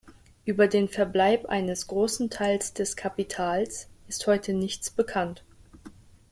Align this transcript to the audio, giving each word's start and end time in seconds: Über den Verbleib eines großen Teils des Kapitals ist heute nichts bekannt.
Über 0.45 0.67
den 0.67 0.87
Verbleib 0.87 1.45
eines 1.45 1.85
großen 1.85 2.31
Teils 2.31 2.73
des 2.73 2.95
Kapitals 2.95 3.87
ist 4.07 4.25
heute 4.25 4.51
nichts 4.53 4.89
bekannt. 4.89 5.43